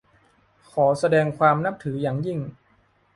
[0.71, 2.39] ขอแสดงความนับถืออย่างยิ่ง